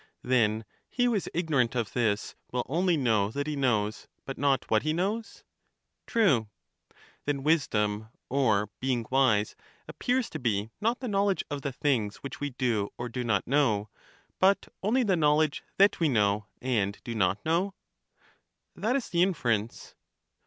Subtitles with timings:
[0.23, 4.71] Then he who is ignorant of this will only know that he knows, but not
[4.71, 5.43] what he knows?
[6.07, 6.49] True.
[7.25, 9.55] Then wisdom or being wise
[9.87, 13.45] appears to be not the knowledge of the things which we do or do not
[13.45, 13.89] know,
[14.39, 17.75] but only the knowledge that we know and do not know?
[18.75, 19.93] That is the inference.